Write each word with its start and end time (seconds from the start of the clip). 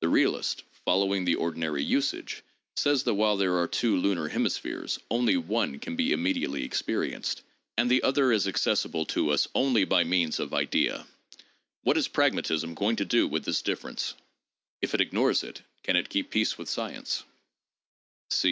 The 0.00 0.08
realist, 0.08 0.62
following 0.84 1.24
the 1.24 1.34
ordinary 1.34 1.82
usage, 1.82 2.44
says 2.76 3.02
that 3.02 3.14
while 3.14 3.36
there 3.36 3.58
are 3.58 3.66
two 3.66 3.96
lunar 3.96 4.28
hemispheres, 4.28 5.00
only 5.10 5.36
one 5.36 5.80
can 5.80 5.96
be 5.96 6.12
immediately 6.12 6.62
experienced, 6.62 7.42
and 7.76 7.90
the 7.90 8.04
other 8.04 8.30
is 8.30 8.46
accessible 8.46 9.04
to 9.06 9.30
us 9.30 9.48
only 9.56 9.84
by 9.84 10.04
means 10.04 10.38
of 10.38 10.54
idea.... 10.54 11.08
What 11.82 11.96
is 11.98 12.06
pragmatism 12.06 12.74
going 12.74 12.94
to 12.94 13.04
do 13.04 13.26
with 13.26 13.44
this 13.44 13.60
difference? 13.60 14.14
If 14.82 14.94
it 14.94 15.00
ignores 15.00 15.42
it, 15.42 15.62
can 15.82 15.96
it 15.96 16.10
keep 16.10 16.30
peace 16.30 16.56
with 16.56 16.68
science? 16.68 17.24